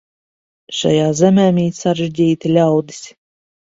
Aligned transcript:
Šajā 0.77 1.05
zemē 1.21 1.47
mīt 1.61 1.79
sarežģīti 1.83 2.57
ļaudis. 2.59 3.09